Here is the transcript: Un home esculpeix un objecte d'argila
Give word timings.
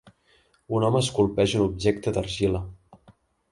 Un 0.77 0.85
home 0.87 1.01
esculpeix 1.05 1.53
un 1.59 1.63
objecte 1.67 2.17
d'argila 2.17 2.65